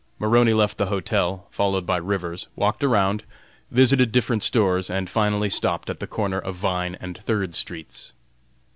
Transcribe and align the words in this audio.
Maroney 0.17 0.51
left 0.51 0.79
the 0.79 0.87
hotel, 0.87 1.45
followed 1.51 1.85
by 1.85 1.97
Rivers, 1.97 2.47
walked 2.55 2.83
around, 2.83 3.21
visited 3.69 4.11
different 4.11 4.41
stores, 4.41 4.89
and 4.89 5.07
finally 5.07 5.47
stopped 5.51 5.91
at 5.91 5.99
the 5.99 6.07
corner 6.07 6.39
of 6.39 6.55
Vine 6.55 6.97
and 6.99 7.19
Third 7.19 7.53
streets. 7.53 8.11